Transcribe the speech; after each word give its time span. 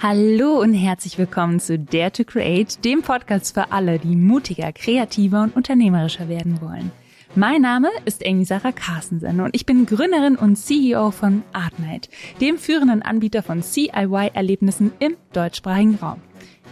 Hallo 0.00 0.60
und 0.60 0.74
herzlich 0.74 1.18
willkommen 1.18 1.58
zu 1.58 1.76
Dare 1.76 2.12
to 2.12 2.22
Create, 2.22 2.84
dem 2.84 3.02
Podcast 3.02 3.54
für 3.54 3.72
alle, 3.72 3.98
die 3.98 4.14
mutiger, 4.14 4.70
kreativer 4.72 5.42
und 5.42 5.56
unternehmerischer 5.56 6.28
werden 6.28 6.60
wollen. 6.60 6.92
Mein 7.34 7.62
Name 7.62 7.88
ist 8.04 8.24
Amy 8.24 8.44
Sarah 8.44 8.70
Carstensen 8.70 9.40
und 9.40 9.56
ich 9.56 9.66
bin 9.66 9.86
Gründerin 9.86 10.36
und 10.36 10.54
CEO 10.54 11.10
von 11.10 11.42
Artnight, 11.52 12.08
dem 12.40 12.58
führenden 12.58 13.02
Anbieter 13.02 13.42
von 13.42 13.60
CIY-Erlebnissen 13.60 14.92
im 15.00 15.16
deutschsprachigen 15.32 15.96
Raum 15.96 16.20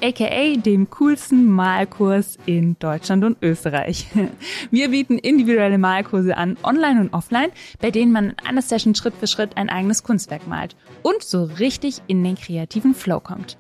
aka 0.03 0.57
dem 0.57 0.91
coolsten 0.91 1.47
Malkurs 1.47 2.39
in 2.47 2.79
Deutschland 2.79 3.25
und 3.25 3.39
Österreich. 3.43 4.07
Wir 4.71 4.91
bieten 4.91 5.19
individuelle 5.19 5.79
Malkurse 5.79 6.37
an, 6.37 6.57
online 6.63 7.01
und 7.01 7.13
offline, 7.13 7.51
bei 7.81 7.91
denen 7.91 8.13
man 8.13 8.31
in 8.31 8.39
einer 8.45 8.63
Session 8.63 8.95
Schritt 8.95 9.15
für 9.15 9.27
Schritt 9.27 9.57
ein 9.57 9.69
eigenes 9.69 10.03
Kunstwerk 10.03 10.47
malt 10.47 10.77
und 11.03 11.23
so 11.23 11.45
richtig 11.45 12.03
in 12.07 12.23
den 12.25 12.37
kreativen 12.37 12.95
Flow 12.95 13.21
kommt. 13.21 13.59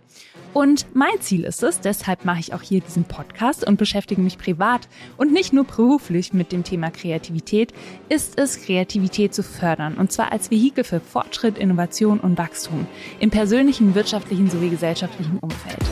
Und 0.56 0.86
mein 0.94 1.20
Ziel 1.20 1.44
ist 1.44 1.62
es, 1.62 1.80
deshalb 1.80 2.24
mache 2.24 2.40
ich 2.40 2.54
auch 2.54 2.62
hier 2.62 2.80
diesen 2.80 3.04
Podcast 3.04 3.66
und 3.66 3.76
beschäftige 3.76 4.22
mich 4.22 4.38
privat 4.38 4.88
und 5.18 5.30
nicht 5.30 5.52
nur 5.52 5.64
beruflich 5.64 6.32
mit 6.32 6.50
dem 6.50 6.64
Thema 6.64 6.90
Kreativität, 6.90 7.74
ist 8.08 8.40
es, 8.40 8.62
Kreativität 8.62 9.34
zu 9.34 9.42
fördern. 9.42 9.96
Und 9.98 10.12
zwar 10.12 10.32
als 10.32 10.50
Vehikel 10.50 10.82
für 10.82 11.00
Fortschritt, 11.00 11.58
Innovation 11.58 12.20
und 12.20 12.38
Wachstum 12.38 12.86
im 13.20 13.28
persönlichen, 13.28 13.94
wirtschaftlichen 13.94 14.48
sowie 14.48 14.70
gesellschaftlichen 14.70 15.38
Umfeld. 15.40 15.84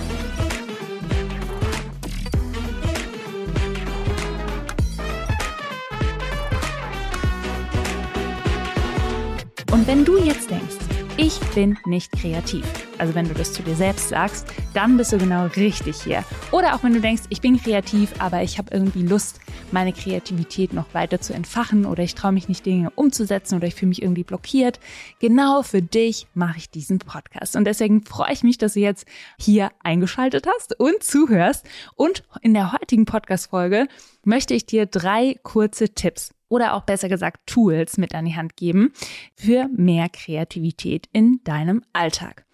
Und 9.84 9.88
wenn 9.88 10.04
du 10.06 10.16
jetzt 10.16 10.48
denkst, 10.48 10.76
ich 11.18 11.38
bin 11.54 11.76
nicht 11.84 12.10
kreativ, 12.10 12.64
also 12.96 13.14
wenn 13.14 13.28
du 13.28 13.34
das 13.34 13.52
zu 13.52 13.62
dir 13.62 13.74
selbst 13.74 14.08
sagst, 14.08 14.46
dann 14.72 14.96
bist 14.96 15.12
du 15.12 15.18
genau 15.18 15.44
richtig 15.44 16.00
hier. 16.00 16.24
Oder 16.52 16.74
auch 16.74 16.82
wenn 16.82 16.94
du 16.94 17.02
denkst, 17.02 17.24
ich 17.28 17.42
bin 17.42 17.62
kreativ, 17.62 18.10
aber 18.18 18.42
ich 18.42 18.56
habe 18.56 18.74
irgendwie 18.74 19.02
Lust, 19.02 19.40
meine 19.72 19.92
Kreativität 19.92 20.72
noch 20.72 20.94
weiter 20.94 21.20
zu 21.20 21.34
entfachen 21.34 21.84
oder 21.84 22.02
ich 22.02 22.14
traue 22.14 22.32
mich 22.32 22.48
nicht, 22.48 22.64
Dinge 22.64 22.88
umzusetzen 22.94 23.56
oder 23.56 23.66
ich 23.66 23.74
fühle 23.74 23.90
mich 23.90 24.00
irgendwie 24.00 24.24
blockiert. 24.24 24.80
Genau 25.18 25.62
für 25.62 25.82
dich 25.82 26.28
mache 26.32 26.56
ich 26.56 26.70
diesen 26.70 26.98
Podcast. 26.98 27.54
Und 27.54 27.66
deswegen 27.66 28.06
freue 28.06 28.32
ich 28.32 28.42
mich, 28.42 28.56
dass 28.56 28.72
du 28.72 28.80
jetzt 28.80 29.06
hier 29.38 29.68
eingeschaltet 29.82 30.46
hast 30.46 30.80
und 30.80 31.02
zuhörst. 31.02 31.66
Und 31.94 32.22
in 32.40 32.54
der 32.54 32.72
heutigen 32.72 33.04
Podcast-Folge 33.04 33.86
möchte 34.24 34.54
ich 34.54 34.64
dir 34.64 34.86
drei 34.86 35.38
kurze 35.42 35.90
Tipps 35.90 36.32
oder 36.48 36.74
auch 36.74 36.82
besser 36.82 37.08
gesagt 37.08 37.46
Tools 37.46 37.98
mit 37.98 38.14
an 38.14 38.24
die 38.24 38.36
Hand 38.36 38.56
geben 38.56 38.92
für 39.34 39.68
mehr 39.74 40.08
Kreativität 40.08 41.08
in 41.12 41.40
deinem 41.44 41.82
Alltag. 41.92 42.44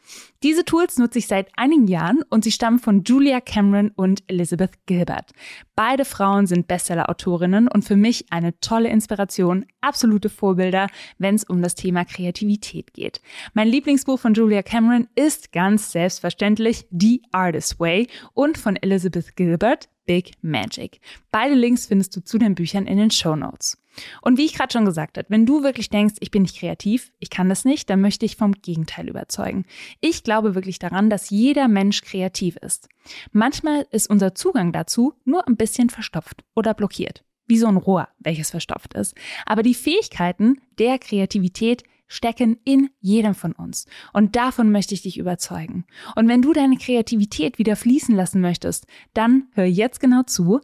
Diese 0.43 0.65
Tools 0.65 0.99
nutze 0.99 1.19
ich 1.19 1.27
seit 1.27 1.51
einigen 1.57 1.87
Jahren 1.87 2.23
und 2.31 2.45
sie 2.45 2.53
stammen 2.53 2.79
von 2.79 3.05
Julia 3.05 3.41
Cameron 3.41 3.91
und 3.95 4.23
Elizabeth 4.27 4.73
Gilbert. 4.87 5.33
Beide 5.77 6.05
Frauen 6.05 6.47
sind 6.47 6.67
Bestseller-Autorinnen 6.67 7.69
und 7.69 7.85
für 7.85 7.97
mich 7.97 8.27
eine 8.31 8.59
tolle 8.61 8.89
Inspiration, 8.89 9.67
absolute 9.81 10.31
Vorbilder, 10.31 10.89
wenn 11.19 11.35
es 11.35 11.45
um 11.45 11.63
das 11.63 11.75
Thema 11.75 12.05
Kreativität 12.05 12.95
geht. 12.95 13.21
Mein 13.55 13.69
Lieblingsbuch 13.69 14.19
von 14.19 14.35
Julia 14.35 14.63
Cameron 14.63 15.09
ist 15.15 15.53
ganz 15.53 15.93
selbstverständlich 15.93 16.87
The 16.91 17.23
Artist 17.33 17.79
Way 17.79 18.09
und 18.33 18.57
von 18.57 18.77
Elizabeth 18.77 19.37
Gilbert 19.37 19.89
Big 20.11 20.33
Magic. 20.43 21.01
Beide 21.31 21.55
Links 21.55 21.87
findest 21.87 22.17
du 22.17 22.25
zu 22.25 22.37
den 22.37 22.57
Büchern 22.57 22.89
in 22.89 22.99
den 22.99 23.13
Show 23.13 23.37
Notes. 23.37 23.79
Und 24.23 24.39
wie 24.39 24.45
ich 24.45 24.55
gerade 24.55 24.73
schon 24.73 24.85
gesagt 24.85 25.17
habe, 25.17 25.31
wenn 25.31 25.47
du 25.47 25.63
wirklich 25.63 25.89
denkst, 25.89 26.17
ich 26.19 26.33
bin 26.33 26.43
nicht 26.43 26.59
kreativ, 26.59 27.13
ich 27.21 27.31
kann 27.31 27.49
das 27.49 27.65
nicht, 27.65 27.89
dann 27.89 28.01
möchte 28.01 28.27
ich 28.27 28.35
vom 28.35 28.51
Gegenteil 28.51 29.09
überzeugen. 29.09 29.67
Ich 30.01 30.25
glaube 30.25 30.57
wirklich 30.57 30.81
daran, 30.81 31.11
dass 31.11 31.31
jeder 31.31 31.69
Mensch 31.69 32.03
kreativ 32.03 32.57
ist. 32.57 32.89
Manchmal 33.31 33.87
ist 33.93 34.11
unser 34.11 34.35
Zugang 34.35 34.73
dazu 34.73 35.15
nur 35.25 35.47
ein 35.47 35.57
bisschen 35.57 35.91
verstopft 35.91 36.43
oder 36.57 36.75
blockiert. 36.75 37.23
Wie 37.47 37.59
so 37.59 37.69
ein 37.69 37.77
Rohr, 37.77 38.09
welches 38.19 38.51
verstopft 38.51 38.95
ist. 38.95 39.15
Aber 39.47 39.63
die 39.63 39.75
Fähigkeiten 39.75 40.61
der 40.81 40.99
Kreativität 40.99 41.85
stecken 42.11 42.59
in 42.65 42.91
jedem 43.01 43.35
von 43.35 43.53
uns. 43.53 43.87
Und 44.13 44.37
davon 44.37 44.71
möchte 44.71 44.93
ich 44.93 45.03
dich 45.03 45.17
überzeugen. 45.17 45.87
Und 46.17 46.29
wenn 46.29 46.43
du 46.43 46.53
deine 46.53 46.77
Kreativität 46.77 47.59
wieder 47.59 47.77
fließen 47.77 48.15
lassen 48.15 48.43
möchtest, 48.43 48.87
dann 49.15 49.49
hör 49.55 49.65
jetzt 49.65 50.01
genau 50.01 50.25
zu 50.25 50.61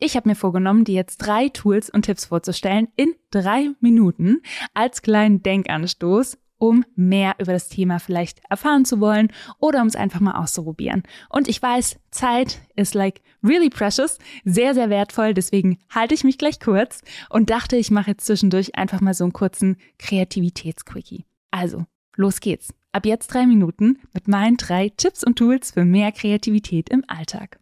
ich 0.00 0.16
habe 0.16 0.28
mir 0.28 0.36
vorgenommen, 0.36 0.84
dir 0.84 0.94
jetzt 0.94 1.18
drei 1.18 1.48
Tools 1.48 1.90
und 1.90 2.02
Tipps 2.02 2.26
vorzustellen 2.26 2.86
in 2.94 3.14
drei 3.30 3.70
Minuten 3.80 4.42
als 4.72 5.02
kleinen 5.02 5.42
Denkanstoß, 5.42 6.38
um 6.58 6.84
mehr 6.94 7.36
über 7.38 7.52
das 7.52 7.68
Thema 7.68 7.98
vielleicht 7.98 8.40
erfahren 8.50 8.84
zu 8.84 9.00
wollen 9.00 9.32
oder 9.58 9.80
um 9.80 9.86
es 9.86 9.96
einfach 9.96 10.20
mal 10.20 10.36
auszuprobieren. 10.36 11.02
Und 11.30 11.48
ich 11.48 11.62
weiß, 11.62 11.98
Zeit 12.10 12.60
ist 12.76 12.94
like 12.94 13.20
really 13.42 13.70
precious, 13.70 14.18
sehr, 14.44 14.74
sehr 14.74 14.90
wertvoll. 14.90 15.34
Deswegen 15.34 15.78
halte 15.90 16.14
ich 16.14 16.24
mich 16.24 16.38
gleich 16.38 16.60
kurz 16.60 17.02
und 17.30 17.50
dachte, 17.50 17.76
ich 17.76 17.90
mache 17.90 18.10
jetzt 18.10 18.26
zwischendurch 18.26 18.74
einfach 18.74 19.00
mal 19.00 19.14
so 19.14 19.24
einen 19.24 19.32
kurzen 19.32 19.76
Kreativitätsquickie. 19.98 21.24
Also, 21.50 21.86
los 22.16 22.40
geht's. 22.40 22.74
Ab 22.92 23.06
jetzt 23.06 23.28
drei 23.28 23.46
Minuten 23.46 23.98
mit 24.12 24.28
meinen 24.28 24.56
drei 24.56 24.90
Tipps 24.96 25.22
und 25.22 25.36
Tools 25.36 25.72
für 25.72 25.84
mehr 25.84 26.10
Kreativität 26.10 26.88
im 26.88 27.04
Alltag. 27.06 27.60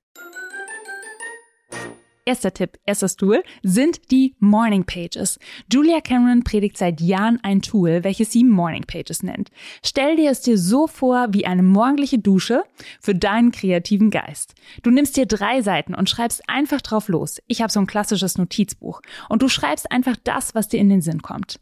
Erster 2.29 2.53
Tipp, 2.53 2.81
erstes 2.85 3.15
Tool 3.15 3.45
sind 3.63 4.11
die 4.11 4.35
Morning 4.41 4.85
Pages. 4.85 5.39
Julia 5.73 6.01
Cameron 6.01 6.43
predigt 6.43 6.77
seit 6.77 7.01
Jahren 7.01 7.39
ein 7.45 7.63
Tool, 7.63 8.03
welches 8.03 8.33
sie 8.33 8.43
Morning 8.43 8.83
Pages 8.83 9.23
nennt. 9.23 9.51
Stell 9.85 10.17
dir 10.17 10.33
es 10.33 10.41
dir 10.41 10.59
so 10.59 10.89
vor 10.89 11.29
wie 11.31 11.47
eine 11.47 11.63
morgendliche 11.63 12.19
Dusche 12.19 12.65
für 13.01 13.15
deinen 13.15 13.53
kreativen 13.53 14.11
Geist. 14.11 14.55
Du 14.83 14.91
nimmst 14.91 15.17
dir 15.17 15.27
drei 15.27 15.63
Seiten 15.63 15.95
und 15.95 16.11
schreibst 16.11 16.43
einfach 16.49 16.83
drauf 16.83 17.07
los. 17.07 17.39
Ich 17.47 17.63
habe 17.63 17.71
so 17.71 17.79
ein 17.79 17.87
klassisches 17.87 18.37
Notizbuch 18.39 19.03
und 19.29 19.43
du 19.43 19.49
schreibst 19.49 19.93
einfach 19.93 20.17
das, 20.25 20.53
was 20.57 20.67
dir 20.67 20.81
in 20.81 20.89
den 20.89 21.03
Sinn 21.03 21.23
kommt. 21.23 21.61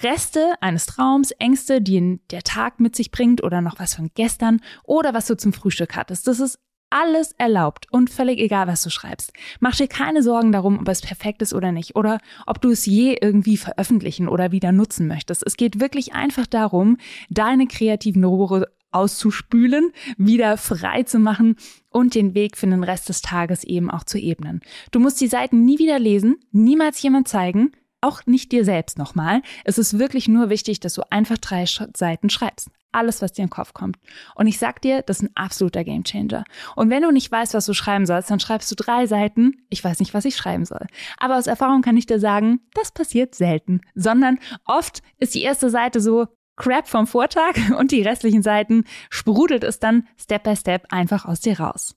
Reste 0.00 0.54
eines 0.60 0.86
Traums, 0.86 1.32
Ängste, 1.32 1.82
die 1.82 2.20
der 2.30 2.42
Tag 2.44 2.78
mit 2.78 2.94
sich 2.94 3.10
bringt 3.10 3.42
oder 3.42 3.60
noch 3.60 3.80
was 3.80 3.94
von 3.94 4.12
gestern 4.14 4.60
oder 4.84 5.12
was 5.12 5.26
du 5.26 5.36
zum 5.36 5.52
Frühstück 5.52 5.96
hattest. 5.96 6.28
Das 6.28 6.38
ist 6.38 6.60
alles 6.92 7.32
erlaubt 7.38 7.86
und 7.90 8.10
völlig 8.10 8.38
egal, 8.38 8.66
was 8.66 8.82
du 8.82 8.90
schreibst. 8.90 9.32
Mach 9.60 9.74
dir 9.74 9.88
keine 9.88 10.22
Sorgen 10.22 10.52
darum, 10.52 10.78
ob 10.80 10.88
es 10.88 11.00
perfekt 11.00 11.42
ist 11.42 11.54
oder 11.54 11.72
nicht 11.72 11.96
oder 11.96 12.18
ob 12.46 12.60
du 12.60 12.70
es 12.70 12.86
je 12.86 13.16
irgendwie 13.20 13.56
veröffentlichen 13.56 14.28
oder 14.28 14.52
wieder 14.52 14.72
nutzen 14.72 15.06
möchtest. 15.06 15.42
Es 15.46 15.56
geht 15.56 15.80
wirklich 15.80 16.12
einfach 16.12 16.46
darum, 16.46 16.98
deine 17.30 17.66
kreativen 17.66 18.24
Rohre 18.24 18.68
auszuspülen, 18.92 19.92
wieder 20.18 20.56
frei 20.56 21.02
zu 21.02 21.18
machen 21.18 21.56
und 21.90 22.14
den 22.14 22.34
Weg 22.34 22.56
für 22.56 22.66
den 22.66 22.84
Rest 22.84 23.08
des 23.08 23.22
Tages 23.22 23.64
eben 23.64 23.90
auch 23.90 24.04
zu 24.04 24.18
ebnen. 24.18 24.60
Du 24.90 25.00
musst 25.00 25.20
die 25.20 25.28
Seiten 25.28 25.64
nie 25.64 25.78
wieder 25.78 25.98
lesen, 25.98 26.36
niemals 26.52 27.00
jemand 27.02 27.26
zeigen, 27.26 27.72
auch 28.02 28.26
nicht 28.26 28.52
dir 28.52 28.64
selbst 28.64 28.98
nochmal. 28.98 29.40
Es 29.64 29.78
ist 29.78 29.98
wirklich 29.98 30.28
nur 30.28 30.50
wichtig, 30.50 30.80
dass 30.80 30.94
du 30.94 31.02
einfach 31.10 31.38
drei 31.38 31.64
Seiten 31.66 32.28
schreibst 32.28 32.68
alles, 32.92 33.22
was 33.22 33.32
dir 33.32 33.42
in 33.42 33.46
den 33.46 33.50
Kopf 33.50 33.74
kommt. 33.74 33.96
Und 34.34 34.46
ich 34.46 34.58
sag 34.58 34.80
dir, 34.82 35.02
das 35.02 35.18
ist 35.20 35.22
ein 35.24 35.36
absoluter 35.36 35.82
Gamechanger. 35.84 36.44
Und 36.76 36.90
wenn 36.90 37.02
du 37.02 37.10
nicht 37.10 37.32
weißt, 37.32 37.54
was 37.54 37.66
du 37.66 37.74
schreiben 37.74 38.06
sollst, 38.06 38.30
dann 38.30 38.40
schreibst 38.40 38.70
du 38.70 38.74
drei 38.74 39.06
Seiten, 39.06 39.64
ich 39.70 39.82
weiß 39.82 39.98
nicht, 40.00 40.14
was 40.14 40.24
ich 40.24 40.36
schreiben 40.36 40.64
soll. 40.64 40.86
Aber 41.18 41.36
aus 41.36 41.46
Erfahrung 41.46 41.82
kann 41.82 41.96
ich 41.96 42.06
dir 42.06 42.20
sagen, 42.20 42.60
das 42.74 42.92
passiert 42.92 43.34
selten, 43.34 43.80
sondern 43.94 44.38
oft 44.64 45.02
ist 45.18 45.34
die 45.34 45.42
erste 45.42 45.70
Seite 45.70 46.00
so 46.00 46.26
Crap 46.56 46.86
vom 46.86 47.06
Vortag 47.06 47.56
und 47.78 47.92
die 47.92 48.02
restlichen 48.02 48.42
Seiten 48.42 48.84
sprudelt 49.10 49.64
es 49.64 49.78
dann 49.78 50.06
Step 50.16 50.44
by 50.44 50.54
Step 50.54 50.86
einfach 50.90 51.24
aus 51.24 51.40
dir 51.40 51.58
raus. 51.58 51.96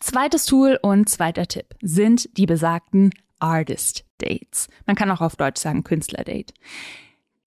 Zweites 0.00 0.46
Tool 0.46 0.78
und 0.82 1.08
zweiter 1.08 1.46
Tipp 1.46 1.76
sind 1.80 2.36
die 2.36 2.46
besagten 2.46 3.12
Artist 3.42 4.04
Dates. 4.18 4.68
Man 4.86 4.96
kann 4.96 5.10
auch 5.10 5.20
auf 5.20 5.36
Deutsch 5.36 5.60
sagen 5.60 5.82
Künstler 5.82 6.24
Date. 6.24 6.54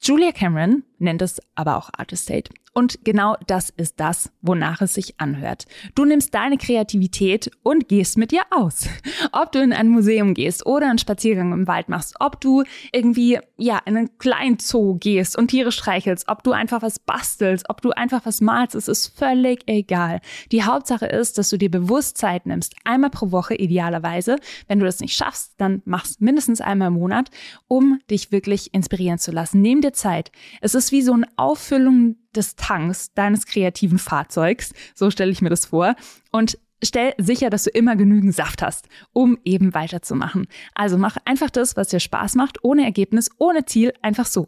Julia 0.02 0.34
Cameron 0.34 0.84
nennt 1.00 1.22
es 1.22 1.42
aber 1.56 1.78
auch 1.78 1.90
Artist 1.98 2.24
State. 2.24 2.52
Und 2.78 3.06
genau 3.06 3.38
das 3.48 3.70
ist 3.70 4.02
das, 4.02 4.34
wonach 4.42 4.82
es 4.82 4.96
sich 4.96 5.18
anhört. 5.18 5.66
Du 5.96 6.04
nimmst 6.04 6.34
deine 6.34 6.58
Kreativität 6.58 7.50
und 7.64 7.88
gehst 7.88 8.18
mit 8.18 8.34
ihr 8.34 8.42
aus. 8.52 8.90
Ob 9.32 9.54
du 9.54 9.62
in 9.62 9.72
ein 9.72 9.88
Museum 9.88 10.34
gehst 10.34 10.66
oder 10.66 10.90
einen 10.90 10.98
Spaziergang 10.98 11.54
im 11.54 11.68
Wald 11.68 11.88
machst, 11.88 12.16
ob 12.20 12.42
du 12.42 12.64
irgendwie, 12.92 13.40
ja, 13.56 13.80
in 13.86 13.96
einen 13.96 14.18
kleinen 14.18 14.60
Zoo 14.60 14.98
gehst 15.00 15.38
und 15.38 15.48
Tiere 15.48 15.72
streichelst, 15.72 16.28
ob 16.28 16.44
du 16.44 16.52
einfach 16.52 16.82
was 16.82 17.00
bastelst, 17.00 17.70
ob 17.70 17.82
du 17.82 17.92
einfach 17.92 18.26
was 18.26 18.42
malst, 18.42 18.76
es 18.76 18.90
ist 18.90 19.18
völlig 19.18 19.64
egal. 19.68 20.20
Die 20.52 20.64
Hauptsache 20.64 21.06
ist, 21.06 21.38
dass 21.38 21.50
du 21.50 21.58
dir 21.58 21.72
bewusst 21.72 22.18
Zeit 22.18 22.46
nimmst, 22.46 22.76
einmal 22.84 23.10
pro 23.10 23.32
Woche 23.32 23.56
idealerweise. 23.56 24.36
Wenn 24.68 24.80
du 24.80 24.86
das 24.86 25.00
nicht 25.00 25.16
schaffst, 25.16 25.54
dann 25.58 25.82
machst 25.86 26.20
mindestens 26.20 26.60
einmal 26.60 26.90
im 26.90 26.96
Monat, 26.96 27.30
um 27.70 28.02
dich 28.12 28.34
wirklich 28.34 28.74
inspirieren 28.74 29.18
zu 29.18 29.32
lassen. 29.32 29.62
Nimm 29.62 29.80
dir 29.80 29.94
Zeit. 29.94 30.34
Es 30.60 30.76
ist 30.76 30.92
wie 30.92 31.02
so 31.02 31.14
eine 31.14 31.28
Auffüllung 31.38 32.18
des 32.36 32.56
Tanks 32.56 33.14
deines 33.14 33.46
kreativen 33.46 33.98
Fahrzeugs. 33.98 34.74
So 34.94 35.10
stelle 35.12 35.32
ich 35.32 35.42
mir 35.42 35.50
das 35.50 35.66
vor. 35.66 35.96
Und 36.32 36.58
stell 36.84 37.14
sicher, 37.18 37.50
dass 37.50 37.64
du 37.64 37.70
immer 37.70 37.96
genügend 37.96 38.36
Saft 38.36 38.62
hast, 38.62 38.88
um 39.14 39.38
eben 39.44 39.74
weiterzumachen. 39.74 40.48
Also 40.74 40.98
mach 40.98 41.18
einfach 41.26 41.50
das, 41.50 41.76
was 41.78 41.90
dir 41.90 42.00
Spaß 42.00 42.36
macht, 42.36 42.64
ohne 42.64 42.84
Ergebnis, 42.84 43.30
ohne 43.38 43.66
Ziel, 43.66 43.94
einfach 44.02 44.26
so. 44.26 44.48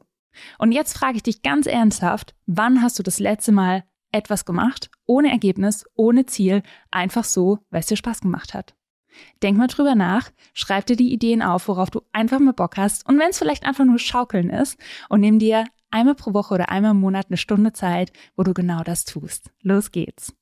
Und 0.60 0.72
jetzt 0.72 0.98
frage 0.98 1.18
ich 1.18 1.24
dich 1.24 1.42
ganz 1.42 1.66
ernsthaft, 1.66 2.36
wann 2.46 2.82
hast 2.82 3.00
du 3.00 3.04
das 3.04 3.20
letzte 3.20 3.52
Mal 3.52 3.84
etwas 4.12 4.46
gemacht, 4.46 4.90
ohne 5.06 5.32
Ergebnis, 5.32 5.86
ohne 5.96 6.26
Ziel, 6.26 6.64
einfach 6.92 7.24
so, 7.24 7.60
weil 7.70 7.82
es 7.82 7.88
dir 7.88 7.98
Spaß 7.98 8.22
gemacht 8.22 8.54
hat? 8.54 8.76
Denk 9.42 9.58
mal 9.58 9.68
drüber 9.68 9.96
nach, 9.96 10.30
schreib 10.54 10.86
dir 10.86 10.96
die 10.96 11.12
Ideen 11.12 11.42
auf, 11.42 11.68
worauf 11.68 11.90
du 11.90 12.02
einfach 12.14 12.40
mal 12.40 12.54
Bock 12.54 12.78
hast. 12.78 13.08
Und 13.08 13.20
wenn 13.20 13.30
es 13.30 13.40
vielleicht 13.40 13.66
einfach 13.66 13.86
nur 13.86 13.98
Schaukeln 13.98 14.50
ist 14.50 14.78
und 15.10 15.22
nimm 15.22 15.40
dir 15.40 15.66
einmal 15.92 16.16
pro 16.16 16.34
Woche 16.34 16.54
oder 16.54 16.70
einmal 16.70 16.92
im 16.92 17.00
Monat 17.00 17.28
eine 17.28 17.38
Stunde 17.38 17.74
Zeit, 17.74 18.12
wo 18.36 18.44
du 18.44 18.54
genau 18.54 18.84
das 18.84 19.06
tust. 19.06 19.52
Los 19.62 19.92
geht's. 19.92 20.34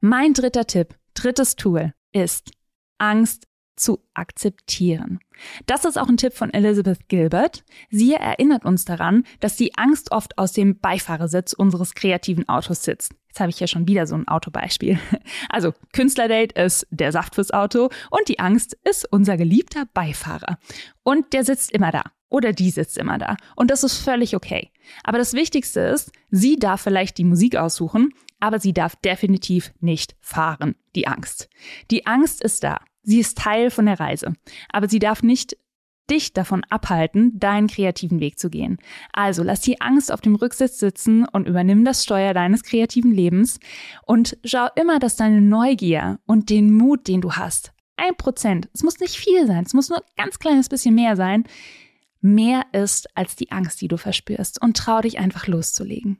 Mein 0.00 0.34
dritter 0.34 0.66
Tipp, 0.66 0.96
drittes 1.14 1.56
Tool 1.56 1.92
ist 2.12 2.50
Angst 2.98 3.46
zu 3.76 4.00
akzeptieren. 4.14 5.20
Das 5.66 5.84
ist 5.84 5.98
auch 5.98 6.08
ein 6.08 6.16
Tipp 6.16 6.32
von 6.32 6.52
Elizabeth 6.52 7.08
Gilbert. 7.08 7.64
Sie 7.90 8.14
erinnert 8.14 8.64
uns 8.64 8.84
daran, 8.84 9.24
dass 9.40 9.56
die 9.56 9.76
Angst 9.76 10.12
oft 10.12 10.38
aus 10.38 10.52
dem 10.52 10.78
Beifahrersitz 10.78 11.52
unseres 11.52 11.94
kreativen 11.94 12.48
Autos 12.48 12.82
sitzt. 12.82 13.12
Jetzt 13.28 13.40
habe 13.40 13.50
ich 13.50 13.60
ja 13.60 13.66
schon 13.66 13.86
wieder 13.86 14.06
so 14.06 14.14
ein 14.14 14.28
Autobeispiel. 14.28 14.98
Also 15.50 15.74
Künstlerdate 15.92 16.60
ist 16.60 16.86
der 16.90 17.12
Saft 17.12 17.34
fürs 17.34 17.52
Auto 17.52 17.90
und 18.10 18.28
die 18.28 18.38
Angst 18.38 18.76
ist 18.84 19.10
unser 19.10 19.36
geliebter 19.36 19.84
Beifahrer. 19.92 20.58
Und 21.02 21.32
der 21.32 21.44
sitzt 21.44 21.72
immer 21.72 21.92
da. 21.92 22.02
Oder 22.28 22.52
die 22.52 22.70
sitzt 22.70 22.98
immer 22.98 23.18
da. 23.18 23.36
Und 23.54 23.70
das 23.70 23.84
ist 23.84 23.98
völlig 23.98 24.34
okay. 24.34 24.70
Aber 25.04 25.18
das 25.18 25.34
Wichtigste 25.34 25.80
ist, 25.80 26.12
sie 26.30 26.56
darf 26.56 26.80
vielleicht 26.80 27.18
die 27.18 27.24
Musik 27.24 27.56
aussuchen, 27.56 28.12
aber 28.40 28.58
sie 28.58 28.72
darf 28.72 28.96
definitiv 28.96 29.72
nicht 29.80 30.16
fahren, 30.20 30.74
die 30.94 31.06
Angst. 31.06 31.48
Die 31.90 32.06
Angst 32.06 32.42
ist 32.42 32.64
da. 32.64 32.80
Sie 33.06 33.20
ist 33.20 33.38
Teil 33.38 33.70
von 33.70 33.86
der 33.86 34.00
Reise. 34.00 34.34
Aber 34.68 34.88
sie 34.88 34.98
darf 34.98 35.22
nicht 35.22 35.56
dich 36.10 36.32
davon 36.32 36.64
abhalten, 36.70 37.38
deinen 37.38 37.68
kreativen 37.68 38.20
Weg 38.20 38.38
zu 38.38 38.50
gehen. 38.50 38.78
Also 39.12 39.42
lass 39.42 39.60
die 39.60 39.80
Angst 39.80 40.12
auf 40.12 40.20
dem 40.20 40.34
Rücksitz 40.34 40.78
sitzen 40.78 41.24
und 41.26 41.48
übernimm 41.48 41.84
das 41.84 42.02
Steuer 42.02 42.34
deines 42.34 42.62
kreativen 42.62 43.12
Lebens 43.12 43.60
und 44.04 44.36
schau 44.44 44.66
immer, 44.76 44.98
dass 44.98 45.16
deine 45.16 45.40
Neugier 45.40 46.18
und 46.26 46.50
den 46.50 46.72
Mut, 46.72 47.08
den 47.08 47.20
du 47.20 47.32
hast, 47.32 47.72
ein 47.96 48.16
Prozent, 48.16 48.68
es 48.74 48.82
muss 48.82 49.00
nicht 49.00 49.16
viel 49.16 49.46
sein, 49.46 49.64
es 49.64 49.74
muss 49.74 49.88
nur 49.88 49.98
ein 49.98 50.12
ganz 50.16 50.38
kleines 50.38 50.68
bisschen 50.68 50.94
mehr 50.94 51.16
sein, 51.16 51.44
mehr 52.20 52.64
ist 52.72 53.08
als 53.16 53.36
die 53.36 53.50
Angst, 53.52 53.80
die 53.80 53.88
du 53.88 53.96
verspürst 53.96 54.60
und 54.60 54.76
trau 54.76 55.00
dich 55.00 55.18
einfach 55.18 55.46
loszulegen. 55.46 56.18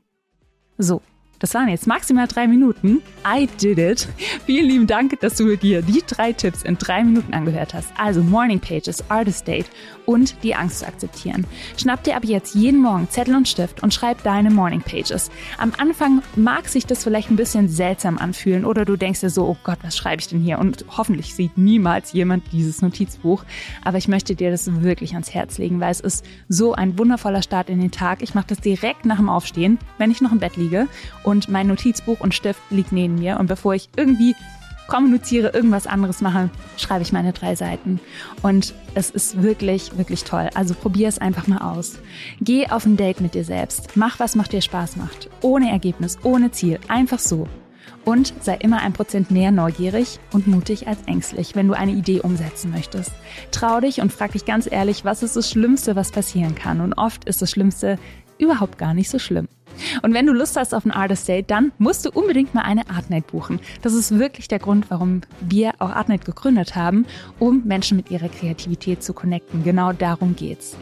So, 0.77 1.01
das 1.39 1.53
waren 1.53 1.69
jetzt 1.69 1.85
maximal 1.85 2.27
drei 2.27 2.47
Minuten. 2.47 3.01
I 3.25 3.47
did 3.61 3.77
it. 3.77 4.07
Vielen 4.45 4.65
lieben 4.65 4.87
Dank, 4.87 5.19
dass 5.19 5.35
du 5.35 5.55
dir 5.55 5.81
die 5.81 6.01
drei 6.05 6.33
Tipps 6.33 6.63
in 6.63 6.77
drei 6.77 7.03
Minuten 7.03 7.33
angehört 7.33 7.73
hast. 7.73 7.89
Also 7.97 8.23
Morning 8.23 8.59
Pages, 8.59 9.03
Artist 9.09 9.47
Date 9.47 9.69
und 10.05 10.43
die 10.43 10.55
Angst 10.55 10.79
zu 10.79 10.87
akzeptieren. 10.87 11.45
Schnapp 11.77 12.03
dir 12.03 12.15
ab 12.15 12.23
jetzt 12.25 12.55
jeden 12.55 12.81
Morgen 12.81 13.09
Zettel 13.09 13.35
und 13.35 13.47
Stift 13.47 13.83
und 13.83 13.93
schreib 13.93 14.23
deine 14.23 14.49
Morning 14.49 14.81
Pages. 14.81 15.29
Am 15.57 15.73
Anfang 15.77 16.23
mag 16.35 16.67
sich 16.67 16.85
das 16.85 17.03
vielleicht 17.03 17.29
ein 17.29 17.35
bisschen 17.35 17.67
seltsam 17.69 18.17
anfühlen 18.17 18.65
oder 18.65 18.85
du 18.85 18.95
denkst 18.95 19.19
dir 19.19 19.29
so, 19.29 19.45
oh 19.45 19.57
Gott, 19.63 19.79
was 19.83 19.95
schreibe 19.95 20.21
ich 20.21 20.27
denn 20.27 20.39
hier? 20.39 20.57
Und 20.57 20.85
hoffentlich 20.89 21.35
sieht 21.35 21.57
niemals 21.57 22.13
jemand 22.13 22.51
dieses 22.51 22.81
Notizbuch. 22.81 23.43
Aber 23.83 23.97
ich 23.97 24.07
möchte 24.07 24.33
dir 24.33 24.49
das 24.49 24.81
wirklich 24.81 25.13
ans 25.13 25.33
Herz 25.33 25.57
legen, 25.57 25.79
weil 25.79 25.91
es 25.91 25.99
ist 25.99 26.25
so 26.49 26.73
ein 26.73 26.97
wundervoller 26.97 27.43
Start 27.43 27.69
in 27.69 27.79
den 27.79 27.91
Tag. 27.91 28.23
Ich 28.23 28.33
mache 28.33 28.47
das 28.47 28.59
direkt 28.59 29.05
nach 29.05 29.17
dem 29.17 29.29
Aufstehen, 29.29 29.77
wenn 29.97 30.09
ich 30.09 30.21
noch 30.21 30.31
im 30.31 30.39
Bett 30.39 30.57
liege 30.57 30.87
und 31.27 31.49
mein 31.49 31.67
Notizbuch 31.67 32.21
und 32.21 32.33
Stift 32.33 32.61
liegt 32.69 32.93
neben 32.93 33.15
mir. 33.15 33.37
Und 33.37 33.47
bevor 33.47 33.73
ich 33.73 33.89
irgendwie 33.97 34.33
kommuniziere, 34.87 35.49
irgendwas 35.49 35.85
anderes 35.85 36.21
mache, 36.21 36.49
schreibe 36.77 37.01
ich 37.01 37.11
meine 37.11 37.33
drei 37.33 37.53
Seiten. 37.53 37.99
Und 38.41 38.73
es 38.95 39.09
ist 39.09 39.43
wirklich, 39.43 39.97
wirklich 39.97 40.23
toll. 40.23 40.49
Also 40.53 40.73
probier 40.73 41.09
es 41.09 41.19
einfach 41.19 41.47
mal 41.47 41.57
aus. 41.57 41.99
Geh 42.39 42.69
auf 42.69 42.85
ein 42.85 42.95
Date 42.95 43.19
mit 43.19 43.33
dir 43.33 43.43
selbst. 43.43 43.97
Mach, 43.97 44.21
was 44.21 44.37
macht 44.37 44.53
dir 44.53 44.61
Spaß 44.61 44.95
macht. 44.95 45.29
Ohne 45.41 45.69
Ergebnis, 45.69 46.17
ohne 46.23 46.51
Ziel. 46.51 46.79
Einfach 46.87 47.19
so. 47.19 47.49
Und 48.05 48.33
sei 48.39 48.55
immer 48.55 48.79
ein 48.79 48.93
Prozent 48.93 49.29
mehr 49.29 49.51
neugierig 49.51 50.19
und 50.31 50.47
mutig 50.47 50.87
als 50.87 50.99
ängstlich, 51.07 51.55
wenn 51.55 51.67
du 51.67 51.73
eine 51.73 51.91
Idee 51.91 52.21
umsetzen 52.21 52.71
möchtest. 52.71 53.11
Trau 53.51 53.81
dich 53.81 53.99
und 53.99 54.13
frag 54.13 54.31
dich 54.31 54.45
ganz 54.45 54.65
ehrlich, 54.71 55.03
was 55.03 55.23
ist 55.23 55.35
das 55.35 55.51
Schlimmste, 55.51 55.97
was 55.97 56.11
passieren 56.11 56.55
kann? 56.55 56.79
Und 56.79 56.93
oft 56.93 57.25
ist 57.25 57.41
das 57.41 57.51
Schlimmste 57.51 57.99
überhaupt 58.37 58.77
gar 58.77 58.93
nicht 58.93 59.09
so 59.09 59.19
schlimm. 59.19 59.49
Und 60.01 60.13
wenn 60.13 60.25
du 60.25 60.33
Lust 60.33 60.57
hast 60.57 60.73
auf 60.73 60.85
ein 60.85 60.91
Artist 60.91 61.27
Date, 61.27 61.49
dann 61.49 61.71
musst 61.77 62.05
du 62.05 62.11
unbedingt 62.11 62.53
mal 62.53 62.61
eine 62.61 62.89
Art 62.89 63.09
Night 63.09 63.27
buchen. 63.27 63.59
Das 63.81 63.93
ist 63.93 64.17
wirklich 64.17 64.47
der 64.47 64.59
Grund, 64.59 64.89
warum 64.89 65.21
wir 65.41 65.73
auch 65.79 65.89
Art 65.89 66.09
Night 66.09 66.25
gegründet 66.25 66.75
haben, 66.75 67.05
um 67.39 67.63
Menschen 67.65 67.97
mit 67.97 68.11
ihrer 68.11 68.29
Kreativität 68.29 69.03
zu 69.03 69.13
connecten. 69.13 69.63
Genau 69.63 69.93
darum 69.93 70.35
geht's. 70.35 70.75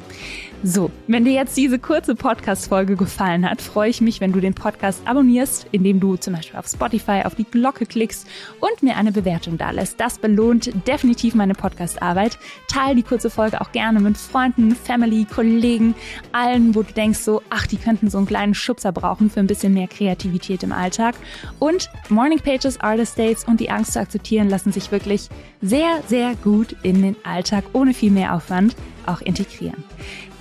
So, 0.68 0.90
wenn 1.06 1.26
dir 1.26 1.34
jetzt 1.34 1.56
diese 1.58 1.78
kurze 1.78 2.16
Podcast-Folge 2.16 2.96
gefallen 2.96 3.48
hat, 3.48 3.62
freue 3.62 3.92
ich 3.92 4.02
mich, 4.02 4.20
wenn 4.20 4.32
du 4.32 4.40
den 4.40 4.56
Podcast 4.56 5.00
abonnierst, 5.06 5.68
indem 5.72 6.00
du 6.00 6.16
zum 6.16 6.34
Beispiel 6.34 6.58
auf 6.58 6.66
Spotify 6.66 7.22
auf 7.24 7.36
die 7.36 7.44
Glocke 7.44 7.86
klickst 7.86 8.26
und 8.60 8.82
mir 8.82 8.96
eine 8.96 9.12
Bewertung 9.12 9.60
da 9.60 9.70
lässt. 9.70 10.00
Das 10.00 10.18
belohnt 10.18 10.72
definitiv 10.88 11.36
meine 11.36 11.54
Podcast-Arbeit. 11.54 12.40
Teil 12.68 12.96
die 12.96 13.04
kurze 13.04 13.30
Folge 13.30 13.62
auch 13.62 13.74
gerne 13.74 14.00
mit 14.00 14.18
Freunden, 14.18 14.76
Family, 14.76 15.26
Kollegen, 15.26 15.94
allen, 16.32 16.74
wo 16.74 16.82
du 16.82 16.94
denkst 16.94 17.20
so, 17.20 17.44
ach, 17.52 17.68
die 17.68 17.78
könnten 17.78 18.10
so 18.10 18.18
einen 18.18 18.26
kleinen 18.26 18.56
Schubser 18.56 18.92
brauchen 18.92 19.30
für 19.30 19.42
ein 19.42 19.48
bisschen 19.48 19.76
mehr 19.76 19.88
Kreativität 19.88 20.64
im 20.64 20.72
Alltag. 20.72 21.14
Und 21.60 21.92
Morning 22.10 22.40
Pages, 22.40 22.82
Artist 22.82 23.20
Dates 23.20 23.44
und 23.44 23.60
die 23.60 23.70
Angst 23.70 23.94
zu 23.94 24.00
akzeptieren 24.00 24.50
lassen 24.50 24.72
sich 24.72 24.92
wirklich 24.92 25.30
sehr, 25.62 26.02
sehr 26.08 26.34
gut 26.44 26.76
in 26.82 27.04
den 27.04 27.16
Alltag 27.24 27.66
ohne 27.74 27.94
viel 27.94 28.10
mehr 28.10 28.34
Aufwand 28.34 28.76
auch 29.06 29.22
integrieren. 29.22 29.84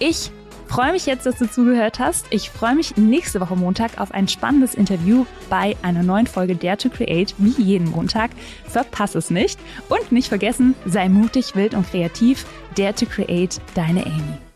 Ich 0.06 0.30
freue 0.66 0.92
mich 0.92 1.06
jetzt, 1.06 1.24
dass 1.24 1.38
du 1.38 1.50
zugehört 1.50 1.98
hast. 1.98 2.26
Ich 2.28 2.50
freue 2.50 2.74
mich 2.74 2.98
nächste 2.98 3.40
Woche 3.40 3.56
Montag 3.56 3.98
auf 3.98 4.12
ein 4.12 4.28
spannendes 4.28 4.74
Interview 4.74 5.24
bei 5.48 5.76
einer 5.80 6.02
neuen 6.02 6.26
Folge 6.26 6.56
Dare 6.56 6.76
to 6.76 6.90
Create, 6.90 7.34
wie 7.38 7.62
jeden 7.62 7.88
Montag. 7.88 8.32
Verpass 8.68 9.14
es 9.14 9.30
nicht. 9.30 9.58
Und 9.88 10.12
nicht 10.12 10.28
vergessen, 10.28 10.74
sei 10.84 11.08
mutig, 11.08 11.56
wild 11.56 11.72
und 11.72 11.88
kreativ. 11.90 12.44
Dare 12.76 12.94
to 12.94 13.06
Create, 13.06 13.62
deine 13.74 14.04
Amy. 14.04 14.53